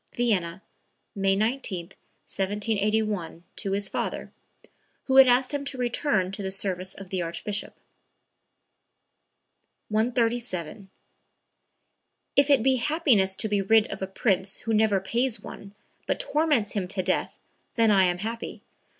(Vienna, 0.15 0.63
May 1.13 1.35
19, 1.35 1.89
1781, 2.25 3.43
to 3.55 3.71
his 3.73 3.87
father, 3.87 4.31
who 5.03 5.17
had 5.17 5.27
asked 5.27 5.53
him 5.53 5.63
to 5.65 5.77
return 5.77 6.31
to 6.31 6.41
the 6.41 6.49
service 6.49 6.95
of 6.95 7.11
the 7.11 7.21
Archbishop.) 7.21 7.75
137. 9.89 10.89
"If 12.35 12.49
it 12.49 12.63
be 12.63 12.77
happiness 12.77 13.35
to 13.35 13.47
be 13.47 13.61
rid 13.61 13.85
of 13.91 14.01
a 14.01 14.07
prince 14.07 14.57
who 14.61 14.73
never 14.73 14.99
pays 14.99 15.39
one, 15.39 15.75
but 16.07 16.19
torments 16.19 16.71
him 16.71 16.87
to 16.87 17.03
death, 17.03 17.39
then 17.75 17.91
I 17.91 18.05
am 18.05 18.17
happy. 18.17 18.63